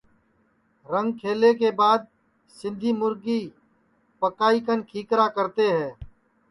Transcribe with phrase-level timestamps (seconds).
[0.91, 2.01] رنگ کھلے کے بعد
[2.57, 3.41] سندھی مُرگی
[4.19, 5.89] پکائی کن کھیکرا کرتے ہے